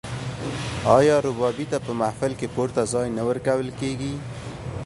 آیا 0.97 1.15
ربابي 1.25 1.65
ته 1.71 1.77
په 1.85 1.91
محفل 2.01 2.31
کې 2.39 2.47
پورته 2.55 2.81
ځای 2.93 3.07
نه 3.17 3.23
ورکول 3.29 3.67
کیږي؟ 3.79 4.13